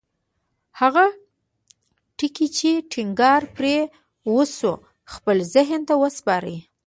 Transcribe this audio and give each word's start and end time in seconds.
هغه 0.79 1.05
ټکي 2.17 2.47
چې 2.57 2.69
ټينګار 2.91 3.41
پرې 3.55 3.75
وشو 4.35 4.73
خپل 5.13 5.37
ذهن 5.53 5.81
ته 5.89 5.93
وسپارئ. 6.03 6.57